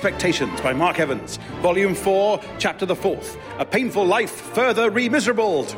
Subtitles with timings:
[0.00, 3.38] Expectations by Mark Evans, Volume 4, Chapter the 4th.
[3.58, 5.68] A Painful Life Further Remiserabled.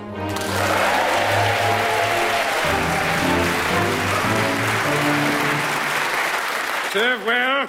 [6.93, 7.69] Serve well.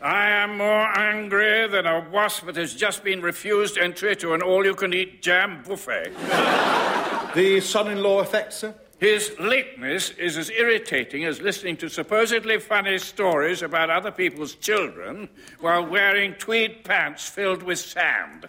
[0.00, 4.40] I am more angry than a wasp that has just been refused entry to an
[4.40, 6.12] all you can eat jam buffet.
[7.34, 8.72] The son in law effect, sir?
[8.98, 15.28] His lateness is as irritating as listening to supposedly funny stories about other people's children
[15.60, 18.42] while wearing tweed pants filled with sand.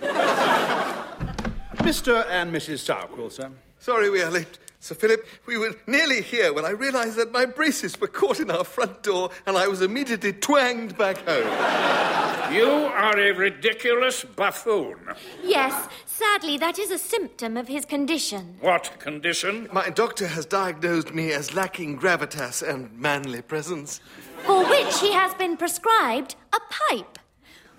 [1.79, 2.25] Mr.
[2.29, 2.79] and Mrs.
[2.79, 3.51] Sourquill, sir.
[3.77, 4.57] Sorry we are late.
[4.81, 8.49] Sir Philip, we were nearly here when I realised that my braces were caught in
[8.49, 12.05] our front door and I was immediately twanged back home.
[12.49, 14.97] You are a ridiculous buffoon.
[15.43, 18.57] Yes, sadly, that is a symptom of his condition.
[18.59, 19.69] What condition?
[19.71, 24.01] My doctor has diagnosed me as lacking gravitas and manly presence.
[24.45, 27.18] For which he has been prescribed a pipe.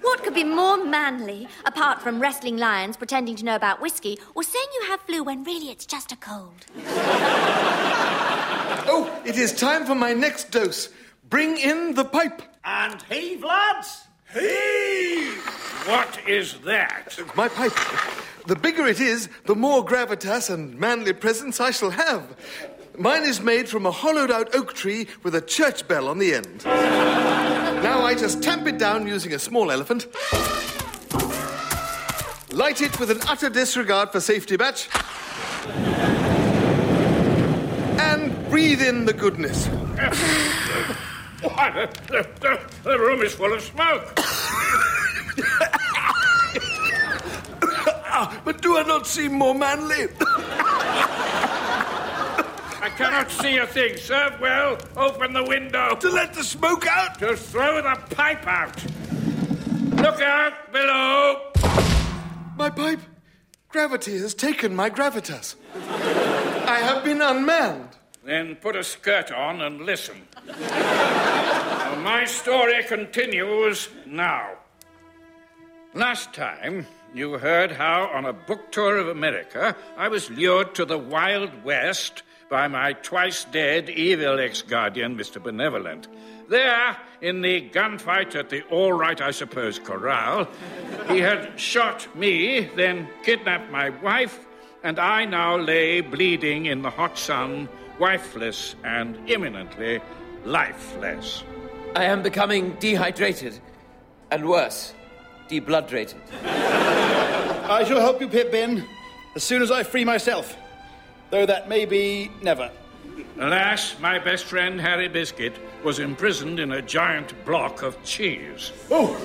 [0.02, 4.42] What could be more manly, apart from wrestling lions, pretending to know about whiskey, or
[4.42, 6.66] saying you have flu when really it's just a cold?
[8.92, 10.88] Oh, it is time for my next dose.
[11.28, 12.42] Bring in the pipe.
[12.64, 14.04] And heave, lads!
[14.32, 15.36] Heave!
[15.86, 17.18] What is that?
[17.36, 17.76] My pipe.
[18.46, 22.36] The bigger it is, the more gravitas and manly presence I shall have.
[22.98, 26.34] Mine is made from a hollowed out oak tree with a church bell on the
[26.34, 26.64] end.
[27.82, 30.06] Now I just tamp it down using a small elephant.
[32.52, 34.88] Light it with an utter disregard for safety match.
[37.98, 39.64] And breathe in the goodness.
[42.82, 44.18] The room is full of smoke.
[48.44, 50.08] But do I not seem more manly?
[52.82, 53.96] I cannot see a thing.
[53.98, 54.78] Serve well.
[54.96, 55.96] Open the window.
[55.96, 57.18] to let the smoke out?
[57.18, 58.82] To throw the pipe out.
[59.96, 61.52] Look out below.
[62.56, 63.00] My pipe.
[63.68, 65.56] Gravity has taken my gravitas.
[65.76, 67.90] I have been unmanned.
[68.24, 70.26] Then put a skirt on and listen.
[70.46, 74.52] Well, my story continues now.
[75.94, 80.84] Last time, you heard how, on a book tour of America, I was lured to
[80.84, 85.40] the Wild West by my twice dead evil ex guardian, Mr.
[85.40, 86.08] Benevolent.
[86.48, 90.48] There, in the gunfight at the All Right, I Suppose Corral,
[91.08, 94.46] he had shot me, then kidnapped my wife,
[94.82, 97.68] and I now lay bleeding in the hot sun,
[98.00, 100.00] wifeless and imminently
[100.44, 101.44] lifeless.
[101.94, 103.60] I am becoming dehydrated.
[104.32, 104.94] And worse,
[105.48, 106.20] debloodrated.
[106.44, 108.84] I shall help you, Pip Ben,
[109.36, 110.56] as soon as I free myself.
[111.30, 112.70] Though that may be never.
[113.38, 115.54] Alas, my best friend Harry Biscuit
[115.84, 118.72] was imprisoned in a giant block of cheese.
[118.90, 119.16] Oh,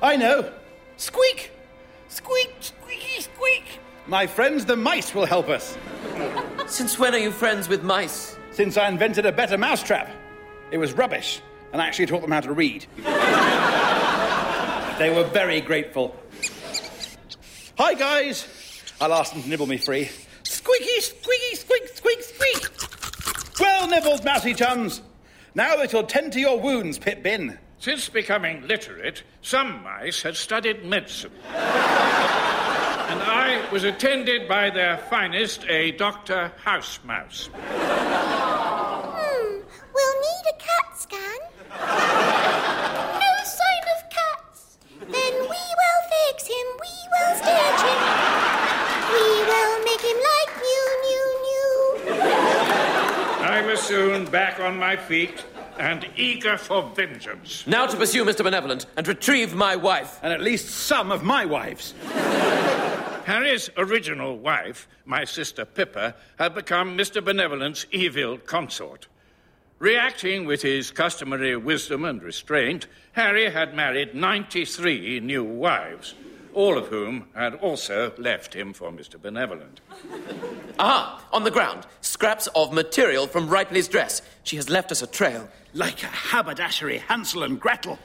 [0.00, 0.52] I know.
[0.96, 1.50] Squeak!
[2.08, 3.64] Squeak, squeaky, squeak!
[4.06, 5.76] My friends the mice will help us.
[6.66, 8.36] Since when are you friends with mice?
[8.52, 10.08] Since I invented a better mousetrap.
[10.70, 11.42] It was rubbish,
[11.72, 12.86] and I actually taught them how to read.
[14.98, 16.16] they were very grateful.
[17.76, 18.46] Hi, guys!
[19.00, 20.08] I'll ask them to nibble me free.
[20.58, 23.60] Squeaky, squeaky, squeak, squeak, squeak!
[23.60, 25.02] Well nibbled, mousy chums.
[25.54, 27.56] Now shall tend to your wounds, Pip Bin.
[27.78, 31.30] Since becoming literate, some mice had studied medicine.
[31.46, 36.50] and I was attended by their finest, a Dr.
[36.64, 37.50] House Mouse.
[53.98, 55.44] Soon back on my feet
[55.76, 57.66] and eager for vengeance.
[57.66, 58.44] Now to pursue Mr.
[58.44, 60.20] Benevolent and retrieve my wife.
[60.22, 61.94] And at least some of my wives.
[63.24, 67.24] Harry's original wife, my sister Pippa, had become Mr.
[67.24, 69.08] Benevolent's evil consort.
[69.80, 76.14] Reacting with his customary wisdom and restraint, Harry had married 93 new wives,
[76.54, 79.20] all of whom had also left him for Mr.
[79.20, 79.80] Benevolent.
[80.78, 81.24] Aha!
[81.32, 84.22] On the ground, scraps of material from Ripley's dress.
[84.44, 85.48] She has left us a trail.
[85.74, 87.98] Like a haberdashery Hansel and Gretel.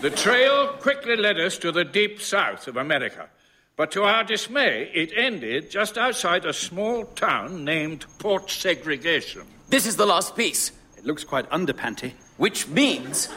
[0.00, 3.28] The trail quickly led us to the deep south of America.
[3.76, 9.42] But to our dismay, it ended just outside a small town named Port Segregation.
[9.68, 12.14] This is the last piece, It looks quite underpanty.
[12.36, 13.28] which means.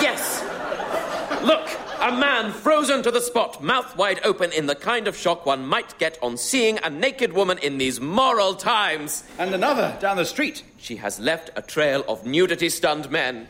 [0.00, 0.42] Yes!
[1.44, 1.68] Look!
[2.04, 5.64] A man frozen to the spot, mouth wide open in the kind of shock one
[5.64, 9.24] might get on seeing a naked woman in these moral times.
[9.38, 10.64] And another down the street.
[10.76, 13.48] She has left a trail of nudity stunned men.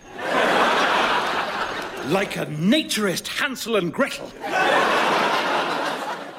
[2.07, 4.29] Like a naturist Hansel and Gretel.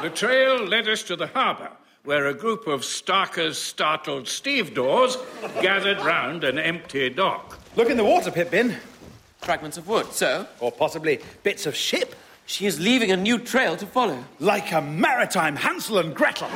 [0.02, 1.72] The trail led us to the harbour,
[2.06, 5.18] where a group of Starker's startled stevedores
[5.62, 7.60] gathered round an empty dock.
[7.76, 8.78] Look in the water, Pip Bin.
[9.46, 10.48] Fragments of wood, so?
[10.60, 12.16] Or possibly bits of ship.
[12.48, 14.26] She is leaving a new trail to follow.
[14.40, 16.50] Like a maritime Hansel and Gretel.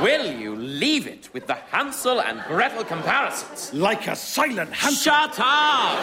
[0.00, 3.74] Will you leave it with the Hansel and Gretel comparisons?
[3.74, 5.12] Like a silent Hansel.
[5.12, 6.00] Shut up!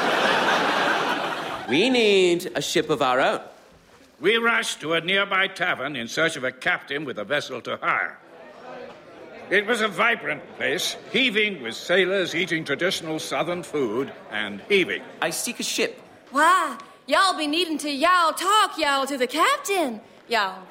[1.69, 3.40] we need a ship of our own.
[4.19, 7.78] We rushed to a nearby tavern in search of a captain with a vessel to
[7.78, 8.19] hire.
[9.49, 15.01] It was a vibrant place, heaving with sailors eating traditional southern food and heaving.
[15.21, 16.01] I seek a ship.
[16.31, 20.01] Why, y'all be needing to y'all talk y'all to the captain.
[20.27, 20.63] Y'all.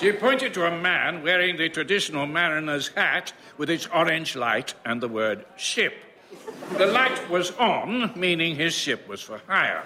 [0.00, 5.00] She pointed to a man wearing the traditional mariner's hat with its orange light and
[5.00, 5.94] the word ship.
[6.76, 9.84] The light was on, meaning his ship was for hire.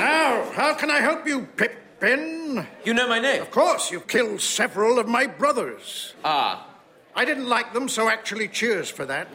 [0.00, 1.46] Now, how can I help you,
[2.00, 2.66] Pip Bin?
[2.84, 3.42] You know my name?
[3.42, 6.14] Of course, you've killed several of my brothers.
[6.24, 6.66] Ah,
[7.14, 9.28] I didn't like them, so actually, cheers for that.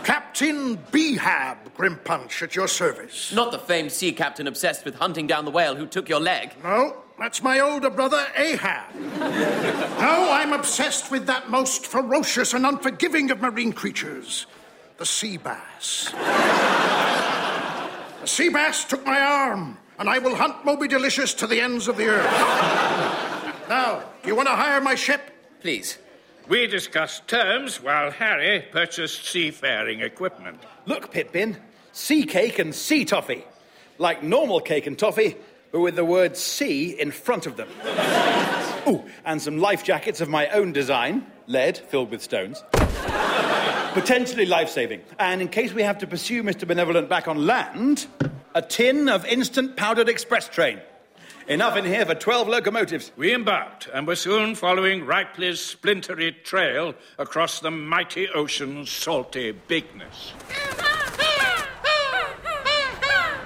[0.04, 3.32] Captain Behab Grimpunch at your service.
[3.32, 6.54] not the famed sea captain obsessed with hunting down the whale who took your leg.
[6.62, 8.94] No, that's my older brother, Ahab.
[9.18, 14.46] no, I'm obsessed with that most ferocious and unforgiving of marine creatures,
[14.98, 16.10] the sea bass.
[18.20, 21.88] the sea bass took my arm, and I will hunt Moby Delicious to the ends
[21.88, 22.30] of the earth.
[23.68, 25.20] now, do you want to hire my ship?
[25.60, 25.98] Please.
[26.48, 30.60] We discussed terms while Harry purchased seafaring equipment.
[30.86, 31.56] Look, Pip Bin.
[31.92, 33.44] Sea cake and sea toffee.
[33.98, 35.36] Like normal cake and toffee,
[35.70, 37.68] but with the word sea in front of them.
[38.88, 42.64] Ooh, and some life jackets of my own design, lead filled with stones.
[43.92, 45.02] Potentially life saving.
[45.18, 46.66] And in case we have to pursue Mr.
[46.66, 48.06] Benevolent back on land,
[48.54, 50.80] a tin of instant powdered express train.
[51.48, 53.10] Enough in here for 12 locomotives.
[53.16, 60.32] We embarked and were soon following Ripley's splintery trail across the mighty ocean's salty bigness.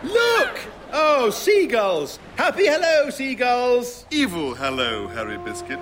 [0.02, 0.60] Look!
[0.92, 2.18] Oh, seagulls!
[2.36, 4.04] Happy hello, seagulls!
[4.10, 5.80] Evil hello, Harry Biscuit.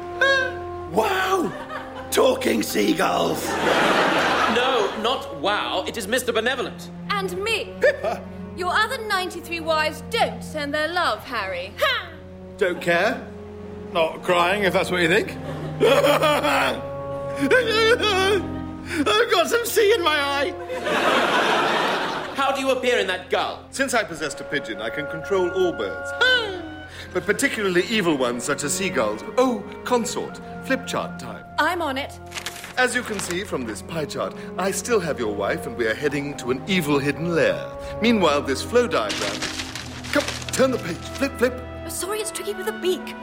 [0.93, 1.53] Wow!
[2.11, 3.44] Talking seagulls!
[4.55, 5.85] No, not wow.
[5.87, 6.32] It is Mr.
[6.32, 6.91] Benevolent.
[7.11, 7.75] And me.
[7.81, 8.23] Pippa!
[8.56, 11.72] Your other 93 wives don't send their love, Harry.
[11.78, 12.08] Ha!
[12.56, 13.26] Don't care.
[13.92, 15.36] Not crying, if that's what you think.
[19.06, 20.54] I've got some sea in my eye.
[22.36, 23.64] How do you appear in that gull?
[23.70, 26.10] Since I possessed a pigeon, I can control all birds.
[27.12, 29.22] but particularly evil ones such as seagulls.
[29.36, 31.44] Oh, consort, flip chart time.
[31.58, 32.20] I'm on it.
[32.76, 35.87] As you can see from this pie chart, I still have your wife and we
[35.87, 37.71] are heading to an evil hidden lair.
[38.03, 39.41] Meanwhile, this flow diagram.
[40.12, 40.97] Come, turn the page.
[40.97, 41.62] Flip, flip.
[41.88, 43.15] Sorry, it's tricky with a beak.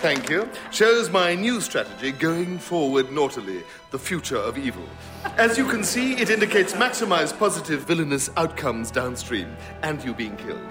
[0.00, 0.48] Thank you.
[0.72, 3.62] Shows my new strategy going forward naughtily,
[3.92, 4.84] the future of evil.
[5.36, 10.66] As you can see, it indicates maximize positive villainous outcomes downstream, and you being killed.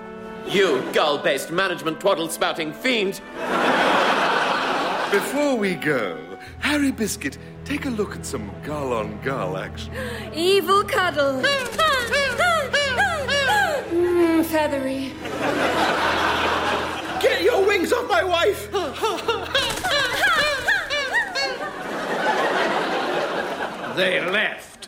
[0.45, 3.22] You gull based management twaddle spouting fiend.
[5.12, 6.17] Before we go,
[6.60, 9.91] Harry Biscuit, take a look at some gull on gull action.
[10.33, 11.41] Evil cuddle.
[13.91, 15.12] mm, feathery.
[17.21, 18.71] Get your wings off my wife!
[23.97, 24.88] They left.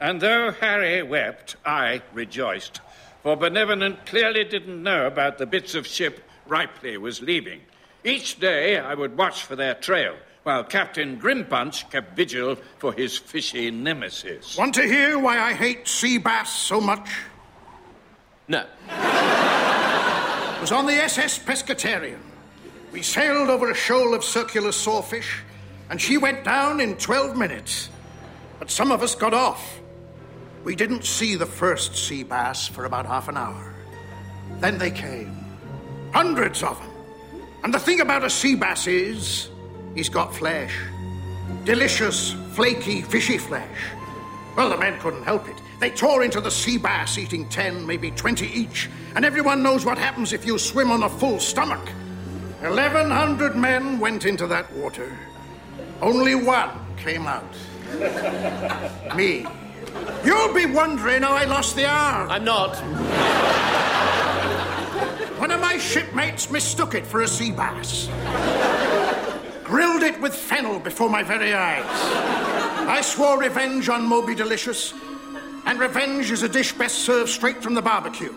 [0.00, 2.80] And though Harry wept, I rejoiced.
[3.22, 7.60] For Benevolent clearly didn't know about the bits of ship Ripley was leaving.
[8.02, 10.16] Each day I would watch for their trail,
[10.46, 14.56] while Captain Grimpunch kept vigil for his fishy nemesis.
[14.56, 17.10] Want to hear why I hate sea bass so much?
[18.46, 18.60] No.
[18.60, 22.20] It was on the SS Pescatarian.
[22.92, 25.42] We sailed over a shoal of circular sawfish,
[25.90, 27.88] and she went down in 12 minutes.
[28.60, 29.80] But some of us got off.
[30.62, 33.74] We didn't see the first sea bass for about half an hour.
[34.60, 35.36] Then they came.
[36.12, 36.90] Hundreds of them.
[37.64, 39.50] And the thing about a sea bass is,
[39.96, 40.78] he's got flesh.
[41.64, 43.78] Delicious, flaky, fishy flesh.
[44.56, 45.56] Well, the men couldn't help it.
[45.80, 48.88] They tore into the sea bass, eating 10, maybe 20 each.
[49.14, 51.86] And everyone knows what happens if you swim on a full stomach.
[52.60, 55.18] 1,100 men went into that water.
[56.00, 57.44] Only one came out.
[59.16, 59.46] Me.
[60.24, 62.30] You'll be wondering how I lost the arm.
[62.30, 62.76] I'm not.
[65.38, 68.08] One of my shipmates mistook it for a sea bass.
[69.66, 71.84] Grilled it with fennel before my very eyes.
[72.88, 74.94] I swore revenge on Moby Delicious,
[75.64, 78.32] and revenge is a dish best served straight from the barbecue.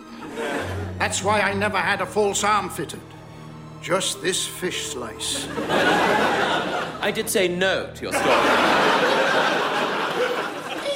[0.98, 2.98] That's why I never had a false arm fitted.
[3.80, 5.46] Just this fish slice.
[7.00, 8.34] I did say no to your story.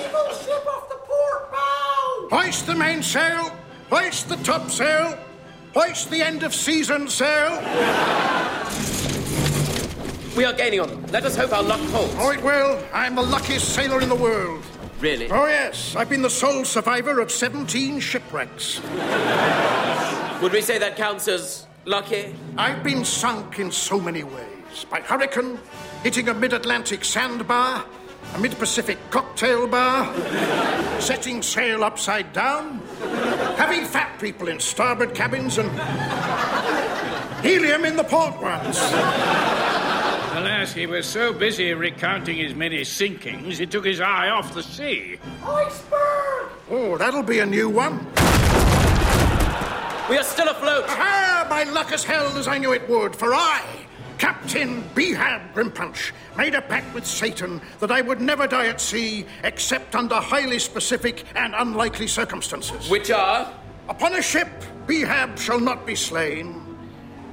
[0.02, 2.28] Evil ship off the port bow!
[2.32, 3.56] Hoist the mainsail,
[3.88, 5.16] hoist the topsail,
[5.74, 8.43] hoist the end of season sail.
[10.36, 11.06] We are gaining on them.
[11.12, 12.12] Let us hope our luck holds.
[12.18, 12.82] Oh, it will.
[12.92, 14.64] I'm the luckiest sailor in the world.
[14.98, 15.30] Really?
[15.30, 15.94] Oh, yes.
[15.94, 18.80] I've been the sole survivor of 17 shipwrecks.
[20.42, 22.34] Would we say that counts as lucky?
[22.56, 25.56] I've been sunk in so many ways by hurricane,
[26.02, 27.84] hitting a mid Atlantic sandbar,
[28.34, 30.12] a mid Pacific cocktail bar,
[31.00, 32.80] setting sail upside down,
[33.56, 35.70] having fat people in starboard cabins, and
[37.40, 38.80] helium in the port ones.
[40.34, 44.64] Alas, he was so busy recounting his many sinkings, he took his eye off the
[44.64, 45.16] sea.
[45.44, 46.48] Iceberg!
[46.68, 48.00] Oh, that'll be a new one.
[50.10, 50.86] We are still afloat.
[50.88, 53.62] Ah, my luck has held as I knew it would, for I,
[54.18, 59.26] Captain Behab Grimpunch, made a pact with Satan that I would never die at sea
[59.44, 62.90] except under highly specific and unlikely circumstances.
[62.90, 63.54] Which are?
[63.88, 64.48] Upon a ship,
[64.88, 66.60] Behab shall not be slain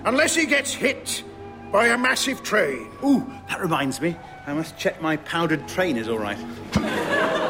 [0.06, 1.24] unless he gets hit
[1.72, 2.90] by a massive train.
[3.04, 4.18] Ooh, that reminds me.
[4.46, 6.38] I must check my powdered train is all right.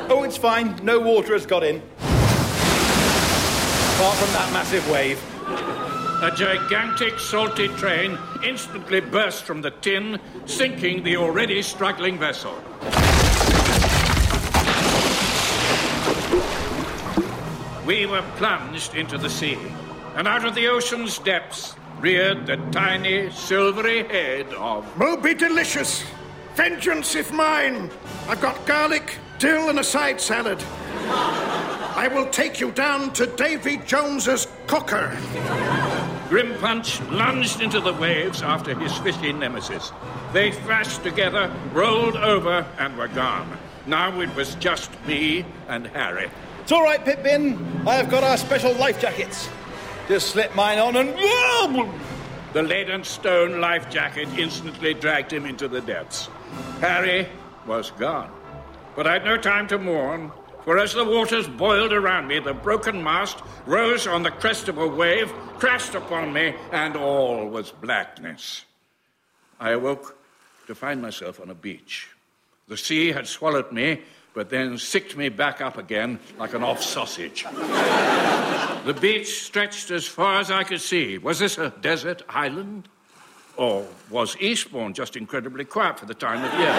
[0.10, 0.76] oh, it's fine.
[0.84, 1.78] No water has got in.
[3.98, 5.20] Apart from that massive wave.
[6.24, 12.54] A gigantic salty train instantly burst from the tin, sinking the already struggling vessel.
[17.88, 19.58] We were plunged into the sea,
[20.16, 24.86] and out of the ocean's depths reared the tiny, silvery head of.
[24.98, 26.04] Moby delicious.
[26.56, 27.92] Vengeance if mine.
[28.28, 30.62] I've got garlic, dill, and a side salad.
[31.94, 35.16] I will take you down to Davy Jones's cooker.
[36.30, 39.92] Grimpunch lunged into the waves after his fishy nemesis.
[40.34, 43.58] They thrashed together, rolled over, and were gone.
[43.86, 46.32] Now it was just me and Harry.
[46.62, 47.84] It's all right, Pip Bin.
[47.88, 49.50] I have got our special life jackets.
[50.12, 51.90] Just slip mine on and.
[52.52, 56.28] The lead and stone life jacket instantly dragged him into the depths.
[56.82, 57.30] Harry
[57.66, 58.30] was gone.
[58.94, 60.34] But I'd no time to mourn,
[60.66, 64.80] for as the waters boiled around me, the broken mast rose on the crest of
[64.80, 68.66] a wave, crashed upon me, and all was blackness.
[69.62, 70.18] I awoke
[70.68, 72.10] to find myself on a beach.
[72.68, 74.02] The sea had swallowed me,
[74.34, 77.44] but then sicked me back up again like an off sausage.
[78.86, 81.18] the beach stretched as far as I could see.
[81.18, 82.88] Was this a desert island?
[83.58, 86.74] Or was Eastbourne just incredibly quiet for the time of year?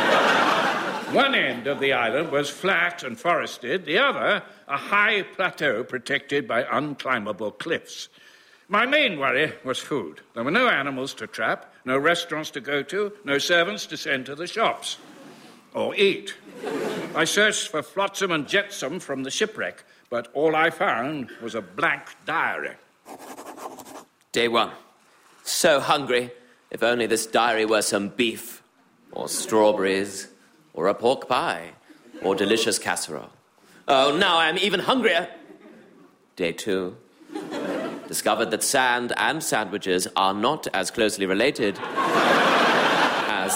[1.14, 6.48] One end of the island was flat and forested, the other, a high plateau protected
[6.48, 8.08] by unclimbable cliffs.
[8.68, 10.22] My main worry was food.
[10.32, 14.24] There were no animals to trap, no restaurants to go to, no servants to send
[14.26, 14.96] to the shops
[15.74, 16.34] or eat.
[17.14, 21.62] I searched for flotsam and jetsam from the shipwreck, but all I found was a
[21.62, 22.76] blank diary.
[24.32, 24.70] Day one.
[25.42, 26.30] So hungry.
[26.70, 28.62] If only this diary were some beef,
[29.10, 30.28] or strawberries,
[30.72, 31.72] or a pork pie,
[32.22, 33.30] or delicious casserole.
[33.86, 35.28] Oh, now I am even hungrier.
[36.36, 36.96] Day two.
[38.08, 41.78] Discovered that sand and sandwiches are not as closely related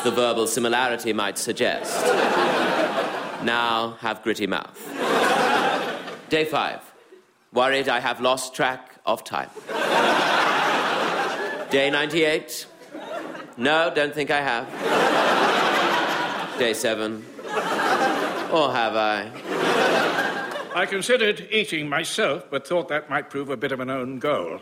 [0.06, 2.06] the verbal similarity might suggest.
[3.42, 4.78] Now have gritty mouth.
[6.28, 6.80] Day five.
[7.52, 9.50] Worried I have lost track of time.
[11.70, 12.66] Day 98.
[13.56, 14.66] No, don't think I have.
[16.56, 17.26] Day seven.
[18.52, 19.28] Or have I?
[20.72, 24.60] I considered eating myself, but thought that might prove a bit of an own goal.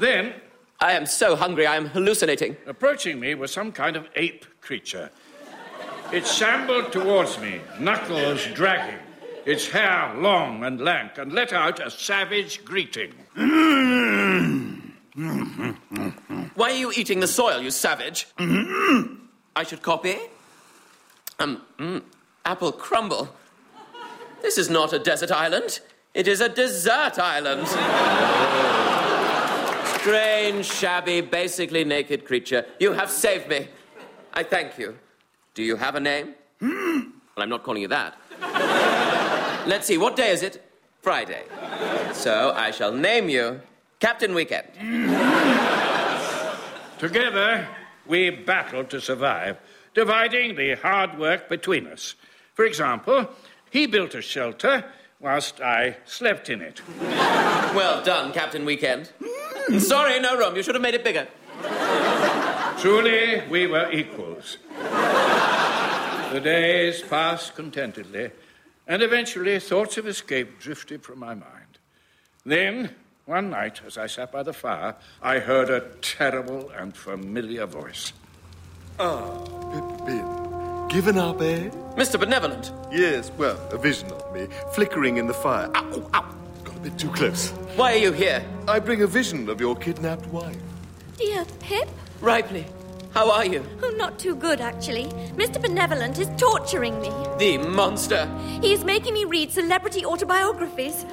[0.00, 0.34] then,
[0.80, 2.56] I am so hungry I am hallucinating.
[2.66, 5.10] approaching me was some kind of ape creature.
[6.12, 8.98] It shambled towards me, knuckles dragging,
[9.44, 13.12] its hair long and lank, and let out a savage greeting.
[16.54, 18.28] Why are you eating the soil, you savage?
[18.38, 20.16] I should copy?
[21.38, 22.02] Um, mm,
[22.44, 23.34] apple crumble.
[24.42, 25.80] This is not a desert island.
[26.14, 27.66] It is a dessert island.
[30.06, 32.64] Strange, shabby, basically naked creature.
[32.78, 33.66] You have saved me.
[34.32, 34.96] I thank you.
[35.54, 36.36] Do you have a name?
[36.60, 37.00] Hmm.
[37.34, 38.16] well, I'm not calling you that.
[39.66, 40.64] Let's see, what day is it?
[41.02, 41.42] Friday.
[42.12, 43.60] So I shall name you
[43.98, 44.68] Captain Weekend.
[47.00, 47.66] Together,
[48.06, 49.56] we battled to survive,
[49.92, 52.14] dividing the hard work between us.
[52.54, 53.28] For example,
[53.70, 54.84] he built a shelter
[55.18, 56.80] whilst I slept in it.
[57.74, 59.08] Well done, Captain Weekend.
[59.20, 59.45] Hmm.
[59.78, 60.56] Sorry, no room.
[60.56, 61.26] You should have made it bigger.
[62.78, 64.58] Truly, we were equals.
[66.32, 68.30] the days passed contentedly,
[68.86, 71.78] and eventually thoughts of escape drifted from my mind.
[72.44, 72.94] Then,
[73.24, 78.12] one night, as I sat by the fire, I heard a terrible and familiar voice.
[79.00, 79.40] Ah,
[79.72, 80.88] Pip Bin.
[80.88, 81.70] Given up, eh?
[81.96, 82.20] Mr.
[82.20, 82.70] Benevolent.
[82.92, 85.70] Yes, well, a vision of me, flickering in the fire.
[85.74, 86.35] Ow, ow!
[86.86, 87.50] Got a bit too close.
[87.74, 88.44] Why are you here?
[88.68, 90.56] I bring a vision of your kidnapped wife.
[91.18, 91.88] Dear Pip?
[92.20, 92.64] Ripley,
[93.12, 93.64] how are you?
[93.82, 95.06] Oh, not too good, actually.
[95.34, 95.60] Mr.
[95.60, 97.10] Benevolent is torturing me.
[97.38, 98.28] The monster.
[98.62, 101.04] He is making me read celebrity autobiographies.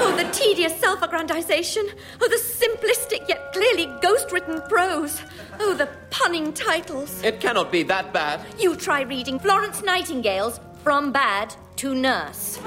[0.00, 1.90] Oh, the tedious self aggrandization.
[2.20, 5.20] Oh, the simplistic yet clearly ghost written prose.
[5.58, 7.24] Oh, the punning titles.
[7.24, 8.40] It cannot be that bad.
[8.60, 12.58] You try reading Florence Nightingale's From Bad to Nurse.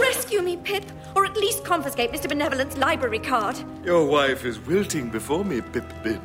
[0.00, 0.84] Rescue me, Pip,
[1.14, 2.28] or at least confiscate Mr.
[2.28, 3.56] Benevolent's library card.
[3.84, 6.20] Your wife is wilting before me, Pip Bin.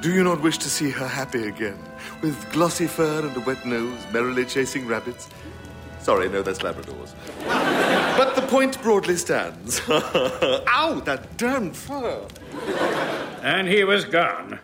[0.00, 1.78] Do you not wish to see her happy again,
[2.22, 5.28] with glossy fur and a wet nose, merrily chasing rabbits?
[6.00, 7.12] Sorry, no, that's Labradors.
[8.16, 9.80] but the point broadly stands.
[9.88, 12.26] Ow, that damn fur!
[13.42, 14.60] And he was gone.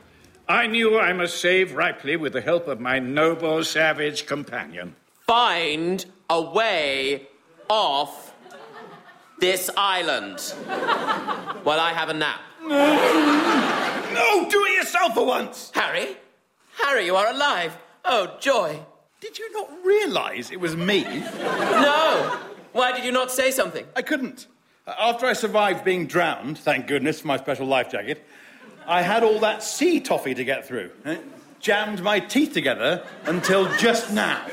[0.48, 4.94] I knew I must save Ripley with the help of my noble, savage companion.
[5.26, 7.28] Find a way
[7.68, 8.34] off
[9.38, 10.40] this island
[11.64, 12.40] while I have a nap.
[14.14, 15.70] No, do it yourself for once!
[15.74, 16.16] Harry?
[16.82, 17.76] Harry, you are alive.
[18.04, 18.80] Oh, joy.
[19.20, 21.02] Did you not realise it was me?
[21.02, 22.38] No.
[22.72, 23.86] Why did you not say something?
[23.96, 24.46] I couldn't.
[24.86, 28.26] After I survived being drowned, thank goodness for my special life jacket,
[28.86, 30.90] I had all that sea toffee to get through.
[31.04, 31.24] It
[31.60, 34.46] jammed my teeth together until just now.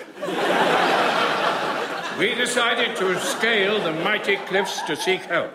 [2.21, 5.53] We decided to scale the mighty cliffs to seek help.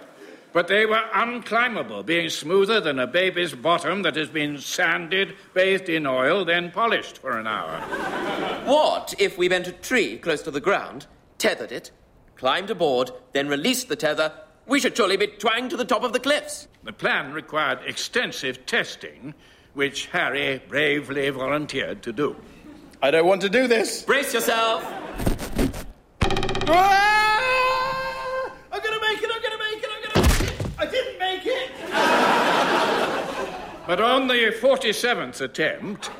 [0.52, 5.88] But they were unclimbable, being smoother than a baby's bottom that has been sanded, bathed
[5.88, 7.78] in oil, then polished for an hour.
[8.64, 11.06] What if we bent a tree close to the ground,
[11.38, 11.92] tethered it,
[12.34, 14.32] climbed aboard, then released the tether?
[14.66, 16.66] We should surely be twanged to the top of the cliffs.
[16.82, 19.34] The plan required extensive testing,
[19.74, 22.34] which Harry bravely volunteered to do.
[23.00, 24.02] I don't want to do this.
[24.02, 24.84] Brace yourself.
[26.68, 28.50] Ah!
[28.72, 30.54] I'm gonna make it, I'm gonna make it, I'm gonna make it.
[30.78, 31.70] I didn't make it.
[33.86, 36.10] But on the 47th attempt,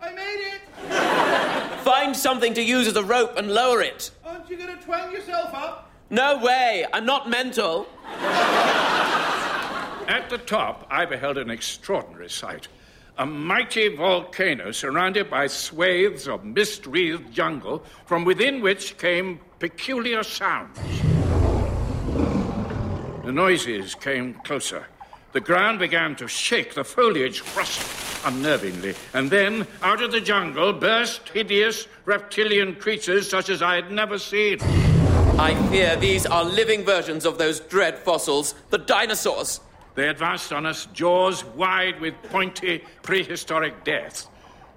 [0.00, 0.60] I made it.
[1.84, 4.10] Find something to use as a rope and lower it.
[4.24, 5.92] Aren't you gonna twang yourself up?
[6.10, 6.84] No way.
[6.92, 7.86] I'm not mental.
[10.08, 12.66] at the top, I beheld an extraordinary sight.
[13.16, 20.24] A mighty volcano surrounded by swathes of mist wreathed jungle, from within which came peculiar
[20.24, 20.76] sounds.
[23.24, 24.86] The noises came closer.
[25.32, 30.72] The ground began to shake, the foliage rustled unnervingly, and then out of the jungle
[30.72, 34.58] burst hideous reptilian creatures such as I had never seen.
[35.38, 39.60] I fear these are living versions of those dread fossils, the dinosaurs.
[39.94, 44.26] They advanced on us, jaws wide with pointy prehistoric death.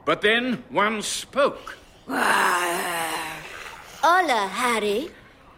[0.05, 1.75] But then one spoke.
[2.07, 2.21] Hola,
[4.47, 5.09] Harry.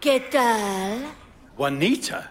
[0.01, 1.11] ¿Qué tal?
[1.57, 2.29] Juanita.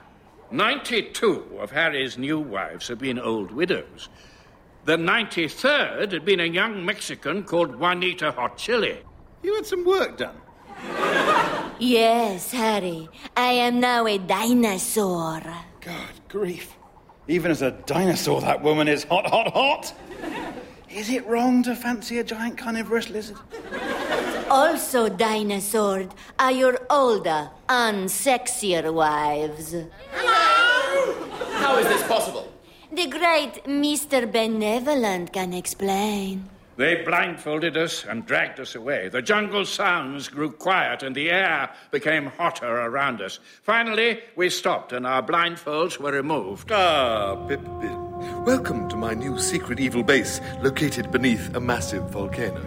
[0.50, 4.08] 92 of Harry's new wives had been old widows.
[4.86, 9.02] The 93rd had been a young Mexican called Juanita Hot Chili.
[9.42, 10.36] You had some work done.
[11.80, 13.08] Yes, Harry.
[13.36, 15.40] I am now a dinosaur.
[15.80, 16.77] God grief.
[17.28, 19.92] Even as a dinosaur, that woman is hot, hot, hot.
[20.90, 23.36] Is it wrong to fancy a giant carnivorous lizard?
[24.50, 29.74] Also dinosaur are your older, unsexier wives.
[30.14, 32.50] How is this possible?
[32.90, 34.32] The great Mr.
[34.32, 36.48] Benevolent can explain.
[36.78, 39.08] They blindfolded us and dragged us away.
[39.08, 43.40] The jungle sounds grew quiet and the air became hotter around us.
[43.64, 46.70] Finally, we stopped and our blindfolds were removed.
[46.70, 47.98] Ah, Pip, Pip.
[48.46, 52.60] Welcome to my new secret evil base, located beneath a massive volcano.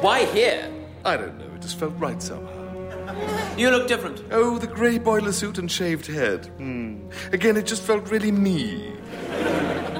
[0.00, 0.68] Why here?
[1.04, 3.54] I don't know, it just felt right somehow.
[3.56, 4.24] You look different.
[4.32, 6.46] Oh, the grey boiler suit and shaved head.
[6.58, 7.08] Hmm.
[7.30, 8.90] Again, it just felt really me.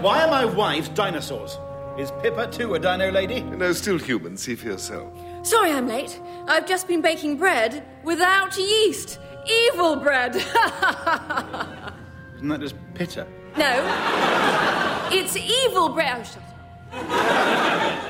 [0.00, 1.58] Why are my wives dinosaurs?
[1.98, 3.40] Is Pippa too a dino lady?
[3.40, 5.10] No, still human, see for yourself.
[5.42, 6.20] Sorry I'm late.
[6.46, 9.18] I've just been baking bread without yeast.
[9.48, 10.36] Evil bread.
[12.36, 13.26] Isn't that just pitta?
[13.56, 15.08] no.
[15.10, 16.18] It's evil bread.
[16.18, 16.52] Oh, shut up.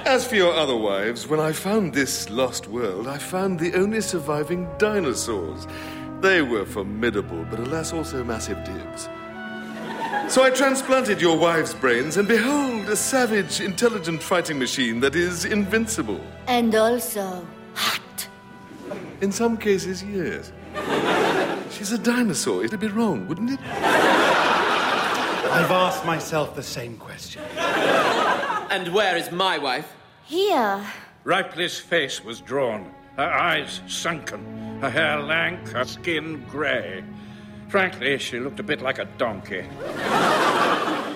[0.06, 4.00] As for your other wives, when I found this lost world, I found the only
[4.00, 5.66] surviving dinosaurs.
[6.20, 9.08] They were formidable, but alas, also massive dibs.
[10.28, 15.44] So I transplanted your wife's brains, and behold, a savage, intelligent fighting machine that is
[15.44, 16.20] invincible.
[16.46, 18.28] And also hot.
[19.20, 20.52] In some cases, yes.
[21.70, 22.64] She's a dinosaur.
[22.64, 23.60] It'd be wrong, wouldn't it?
[25.52, 27.42] I've asked myself the same question.
[27.56, 29.94] And where is my wife?
[30.24, 30.84] Here.
[31.24, 37.04] Ripley's face was drawn, her eyes sunken, her hair lank, her skin grey.
[37.68, 39.64] Frankly, she looked a bit like a donkey.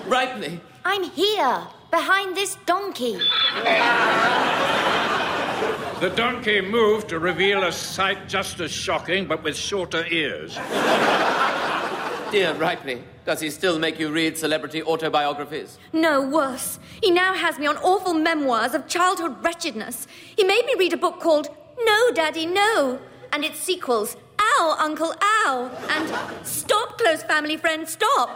[0.07, 0.59] Ripley.
[0.83, 3.19] I'm here, behind this donkey.
[6.01, 10.55] The donkey moved to reveal a sight just as shocking, but with shorter ears.
[12.31, 15.77] Dear Ripley, does he still make you read celebrity autobiographies?
[15.93, 16.79] No, worse.
[17.03, 20.07] He now has me on awful memoirs of childhood wretchedness.
[20.35, 21.49] He made me read a book called
[21.83, 22.99] No, Daddy, No,
[23.31, 24.17] and its sequels,
[24.59, 28.29] Ow, Uncle, Ow, and Stop, Close Family Friend, Stop.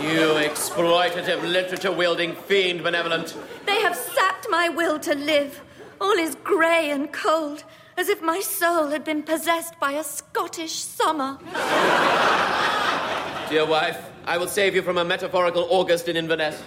[0.00, 3.36] You exploitative literature wielding fiend, benevolent.
[3.66, 5.60] They have sapped my will to live.
[6.00, 7.64] All is grey and cold,
[7.96, 11.38] as if my soul had been possessed by a Scottish summer.
[13.48, 16.62] Dear wife, I will save you from a metaphorical August in Inverness.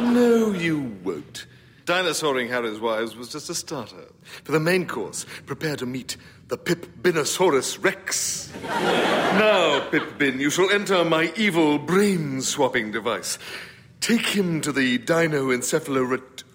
[0.00, 1.46] No, you won't.
[1.86, 4.08] Dinosauring Harry's wives was just a starter.
[4.42, 6.16] For the main course, prepare to meet
[6.48, 8.52] the Pip-Binosaurus Rex.
[8.64, 13.38] now, Pip-Bin, you shall enter my evil brain-swapping device.
[14.00, 16.22] Take him to the Dino-Encephalorate...
[16.32, 16.45] It's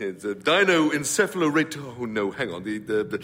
[0.00, 1.96] a Dino-Encephalorator...
[1.98, 2.62] Oh, no, hang on.
[2.62, 3.22] The, the, the.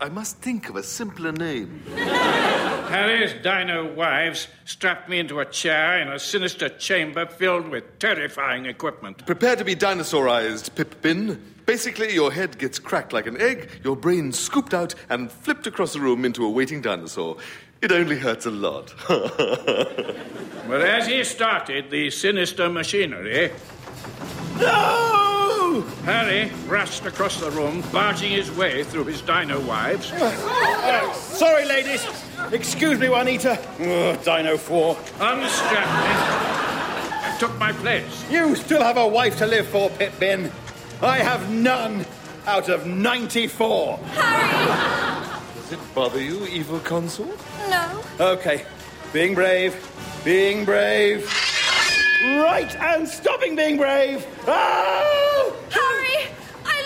[0.00, 1.82] I must think of a simpler name.
[1.94, 8.66] Harry's dino wives strapped me into a chair in a sinister chamber filled with terrifying
[8.66, 9.24] equipment.
[9.26, 11.40] Prepare to be dinosaurized, Pip-Bin.
[11.66, 15.94] Basically, your head gets cracked like an egg, your brain scooped out and flipped across
[15.94, 17.38] the room into a waiting dinosaur.
[17.80, 18.94] It only hurts a lot.
[20.66, 23.52] But as he started the sinister machinery,
[24.58, 25.80] No!
[26.04, 30.12] Harry rushed across the room, barging his way through his dino wives.
[30.12, 32.06] Uh, sorry, ladies.
[32.52, 33.58] Excuse me, Juanita.
[33.80, 34.96] Oh, Dino 4.
[35.20, 38.24] unstrapped me, and took my place.
[38.30, 40.52] You still have a wife to live for, Pip Bin.
[41.02, 42.04] I have none
[42.46, 43.96] out of 94.
[43.98, 45.40] Harry!
[45.56, 47.38] Does it bother you, evil consort?
[47.70, 48.02] No.
[48.20, 48.64] Okay,
[49.12, 49.74] being brave,
[50.24, 51.28] being brave.
[52.24, 54.26] Right, and stopping being brave.
[54.46, 55.54] Oh!
[55.70, 56.26] Harry,
[56.64, 56.80] I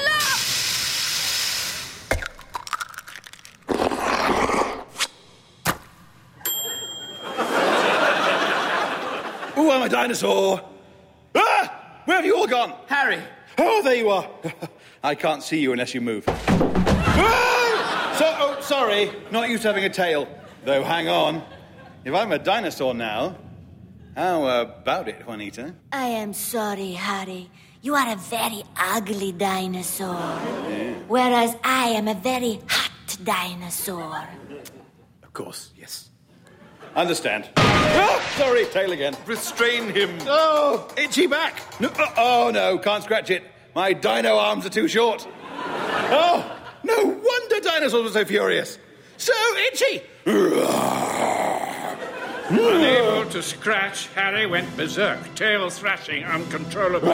[9.54, 9.58] love.
[9.58, 10.60] Ooh, I'm a dinosaur.
[11.36, 12.00] Ah!
[12.04, 12.74] Where have you all gone?
[12.88, 13.22] Harry,
[13.60, 14.28] Oh, there you are.
[15.04, 16.24] I can't see you unless you move.
[16.28, 18.14] Ah!
[18.18, 20.28] So, oh, sorry, not used to having a tail.
[20.64, 21.42] Though, hang on.
[22.04, 23.36] If I'm a dinosaur now,
[24.18, 25.74] how about it, Juanita?
[25.92, 27.50] I am sorry, Harry.
[27.82, 30.16] You are a very ugly dinosaur.
[31.06, 34.28] Whereas I am a very hot dinosaur.
[35.22, 36.10] Of course, yes.
[36.96, 37.48] Understand.
[37.56, 39.16] Ah, sorry, tail again.
[39.24, 40.18] Restrain him.
[40.26, 41.62] Oh, itchy back.
[41.80, 43.44] No, oh, oh, no, can't scratch it.
[43.74, 45.28] My dino arms are too short.
[46.10, 46.44] Oh,
[46.82, 48.78] no wonder dinosaurs were so furious.
[49.16, 49.32] So
[49.72, 50.02] itchy.
[53.18, 57.10] Unable to scratch, Harry went berserk, tail thrashing uncontrollably.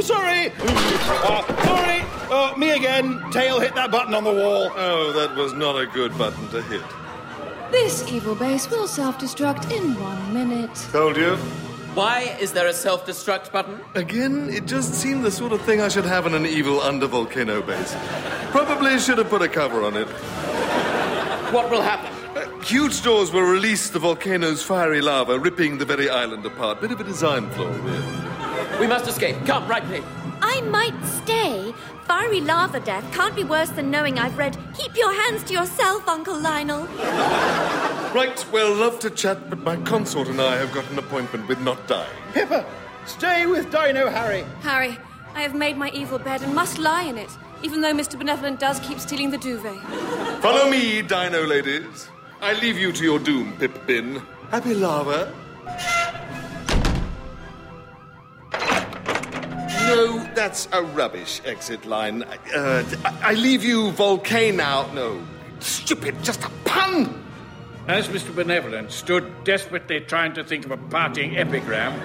[0.00, 0.52] sorry.
[0.60, 2.04] Uh, sorry.
[2.30, 3.20] Oh, me again.
[3.32, 4.70] Tail hit that button on the wall.
[4.76, 6.82] Oh, that was not a good button to hit.
[7.72, 10.74] This evil base will self destruct in one minute.
[10.92, 11.34] Told you.
[11.94, 13.80] why is there a self destruct button?
[13.96, 17.08] Again, it just seemed the sort of thing I should have in an evil under
[17.08, 17.96] volcano base.
[18.52, 20.06] Probably should have put a cover on it.
[21.52, 22.13] What will happen?
[22.64, 26.80] Huge doors will release the volcano's fiery lava, ripping the very island apart.
[26.80, 28.80] Bit of a design flaw, really.
[28.80, 29.36] We must escape.
[29.44, 30.02] Come, right me.
[30.40, 31.74] I might stay.
[32.06, 36.08] Fiery lava death can't be worse than knowing I've read Keep Your Hands to Yourself,
[36.08, 36.88] Uncle Lionel.
[38.14, 41.60] Right, well, love to chat, but my consort and I have got an appointment with
[41.60, 42.08] Not Dying.
[42.32, 42.64] Pippa,
[43.06, 44.44] stay with Dino Harry.
[44.62, 44.96] Harry,
[45.34, 47.30] I have made my evil bed and must lie in it,
[47.64, 48.16] even though Mr.
[48.16, 49.80] Benevolent does keep stealing the duvet.
[50.40, 52.08] Follow me, Dino ladies.
[52.44, 54.20] I leave you to your doom, Pip Bin.
[54.50, 55.32] Happy lava.
[59.88, 62.22] No, that's a rubbish exit line.
[62.54, 62.84] Uh,
[63.22, 64.92] I leave you volcano.
[64.92, 65.22] No,
[65.60, 67.24] stupid, just a pun.
[67.88, 68.34] As Mr.
[68.34, 71.98] Benevolent stood desperately trying to think of a parting epigram,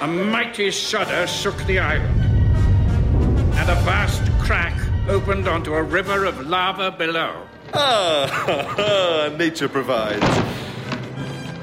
[0.00, 2.20] a mighty shudder shook the island,
[3.58, 4.78] and a vast crack
[5.08, 7.47] opened onto a river of lava below.
[7.74, 10.24] Ah, nature provides.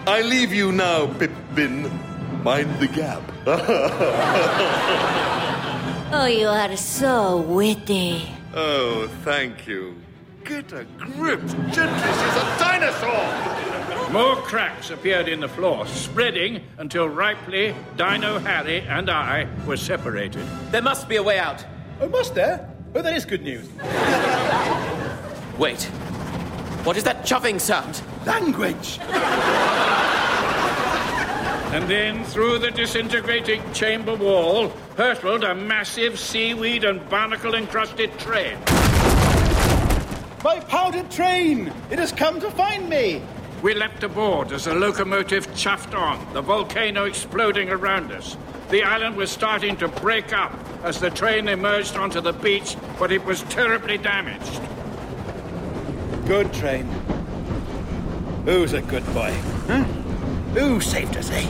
[0.07, 1.89] I leave you now, Pip Bin.
[2.43, 3.21] Mind the gap.
[6.17, 8.29] Oh, you are so witty.
[8.53, 9.95] oh, thank you.
[10.45, 11.41] Get a grip.
[11.41, 14.11] Gently, she's a dinosaur.
[14.13, 20.45] More cracks appeared in the floor, spreading until Ripley, Dino Harry, and I were separated.
[20.71, 21.65] There must be a way out.
[21.99, 22.69] Oh, must there?
[22.93, 23.67] Oh, that is good news.
[25.57, 25.83] Wait.
[26.83, 28.01] What is that chuffing sound?
[28.25, 28.99] Language!
[31.71, 38.57] And then, through the disintegrating chamber wall, hurtled a massive seaweed and barnacle encrusted train.
[40.43, 41.71] My powdered train!
[41.89, 43.21] It has come to find me!
[43.61, 48.37] We leapt aboard as the locomotive chuffed on, the volcano exploding around us.
[48.69, 53.11] The island was starting to break up as the train emerged onto the beach, but
[53.11, 54.61] it was terribly damaged.
[56.27, 56.85] Good train.
[58.45, 59.31] Who's a good boy?
[59.67, 59.83] Huh?
[60.55, 61.47] Who saved us, eh?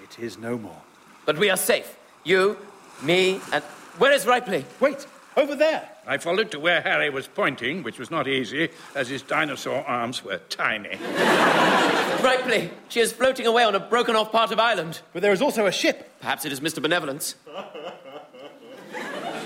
[0.00, 0.80] It is no more.
[1.26, 1.96] But we are safe.
[2.22, 2.56] You,
[3.02, 3.64] me, and.
[3.98, 4.64] Where is Ripley?
[4.78, 5.88] Wait, over there.
[6.06, 10.24] I followed to where Harry was pointing, which was not easy, as his dinosaur arms
[10.24, 10.90] were tiny.
[12.22, 12.70] Ripley!
[12.88, 15.00] She is floating away on a broken off part of island.
[15.12, 16.12] But there is also a ship.
[16.20, 16.80] Perhaps it is Mr.
[16.80, 17.34] Benevolence.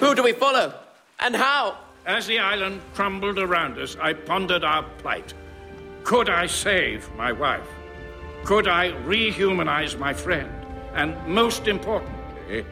[0.00, 0.74] Who do we follow?
[1.20, 1.78] And how?
[2.04, 5.32] As the island crumbled around us, I pondered our plight.
[6.04, 7.66] Could I save my wife?
[8.44, 10.50] Could I rehumanize my friend?
[10.94, 12.64] And most importantly,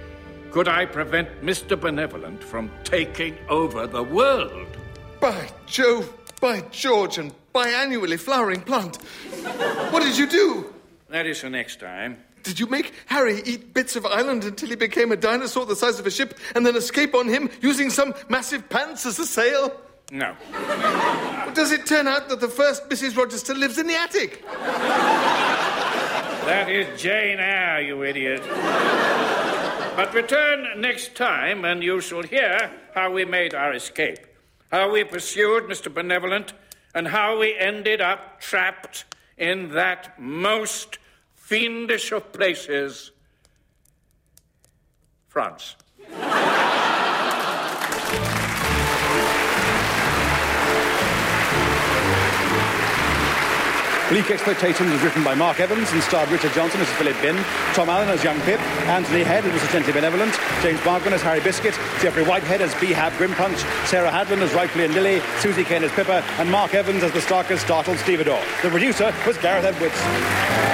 [0.51, 1.81] could I prevent Mr.
[1.81, 4.69] Benevolent from taking over the world?
[5.19, 8.97] By Jove, by George, and biannually flowering plant.
[9.91, 10.73] What did you do?
[11.09, 12.19] That is for next time.
[12.45, 15.99] Did you make Harry eat bits of island until he became a dinosaur the size
[15.99, 19.73] of a ship and then escape on him using some massive pants as a sail?
[20.13, 20.37] No.
[21.55, 23.17] Does it turn out that the first Mrs.
[23.17, 24.45] Rochester lives in the attic?
[26.45, 28.43] That is Jane Eyre, you idiot.
[29.97, 34.19] But return next time, and you shall hear how we made our escape,
[34.71, 35.93] how we pursued Mr.
[35.93, 36.53] Benevolent,
[36.95, 39.07] and how we ended up trapped
[39.39, 40.99] in that most
[41.45, 43.11] fiendish of places,
[45.29, 45.77] France.
[54.09, 57.37] Bleak Expectations was written by Mark Evans and starred Richard Johnson as Philip Bin,
[57.75, 59.73] Tom Allen as young Pip, Anthony Head as Mr.
[59.73, 64.55] Gently Benevolent, James Bachman as Harry Biscuit, Geoffrey Whitehead as Behab Grimpunch, Sarah Hadland as
[64.55, 68.43] Ripley and Lily, Susy Kane as Pippa, and Mark Evans as the starkest startled stevedore.
[68.63, 70.74] The producer was Gareth Edwards.